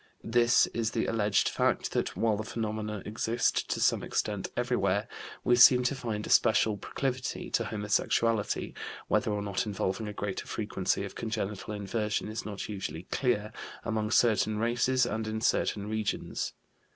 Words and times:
This 0.23 0.65
is 0.73 0.89
the 0.89 1.05
alleged 1.05 1.47
fact 1.47 1.91
that, 1.91 2.17
while 2.17 2.35
the 2.35 2.41
phenomena 2.43 3.03
exist 3.05 3.69
to 3.69 3.79
some 3.79 4.01
extent 4.01 4.49
everywhere, 4.57 5.07
we 5.43 5.55
seem 5.55 5.83
to 5.83 5.93
find 5.93 6.25
a 6.25 6.29
special 6.31 6.75
proclivity 6.75 7.51
to 7.51 7.65
homosexuality 7.65 8.73
(whether 9.09 9.29
or 9.31 9.43
not 9.43 9.67
involving 9.67 10.07
a 10.07 10.13
greater 10.13 10.47
frequency 10.47 11.03
of 11.05 11.13
congenital 11.13 11.75
inversion 11.75 12.29
is 12.29 12.47
not 12.47 12.67
usually 12.67 13.03
clear) 13.11 13.53
among 13.85 14.09
certain 14.09 14.57
races 14.57 15.05
and 15.05 15.27
in 15.27 15.39
certain 15.39 15.87
regions. 15.87 16.53